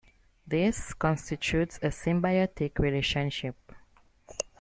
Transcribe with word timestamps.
This 0.47 0.95
constitutes 0.95 1.77
a 1.77 1.89
symbiotic 1.89 2.79
relationship. 2.79 3.55